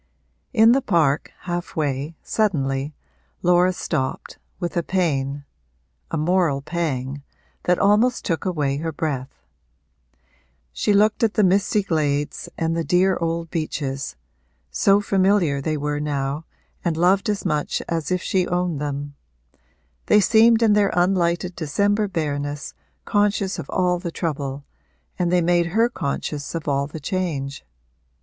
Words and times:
In 0.51 0.71
the 0.71 0.81
park, 0.81 1.31
half 1.41 1.75
way, 1.75 2.15
suddenly, 2.23 2.95
Laura 3.43 3.71
stopped, 3.71 4.39
with 4.59 4.75
a 4.75 4.81
pain 4.81 5.45
a 6.09 6.17
moral 6.17 6.63
pang 6.63 7.21
that 7.65 7.77
almost 7.77 8.25
took 8.25 8.43
away 8.43 8.77
her 8.77 8.91
breath; 8.91 9.43
she 10.73 10.91
looked 10.91 11.21
at 11.21 11.35
the 11.35 11.43
misty 11.43 11.83
glades 11.83 12.49
and 12.57 12.75
the 12.75 12.83
dear 12.83 13.15
old 13.21 13.51
beeches 13.51 14.15
(so 14.71 15.01
familiar 15.01 15.61
they 15.61 15.77
were 15.77 15.99
now 15.99 16.45
and 16.83 16.97
loved 16.97 17.29
as 17.29 17.45
much 17.45 17.79
as 17.87 18.09
if 18.09 18.23
she 18.23 18.47
owned 18.47 18.81
them); 18.81 19.13
they 20.07 20.19
seemed 20.19 20.63
in 20.63 20.73
their 20.73 20.89
unlighted 20.95 21.55
December 21.55 22.07
bareness 22.07 22.73
conscious 23.05 23.59
of 23.59 23.69
all 23.69 23.99
the 23.99 24.11
trouble, 24.11 24.65
and 25.19 25.31
they 25.31 25.41
made 25.41 25.67
her 25.67 25.89
conscious 25.89 26.55
of 26.55 26.67
all 26.67 26.87
the 26.87 26.99
change. 26.99 27.63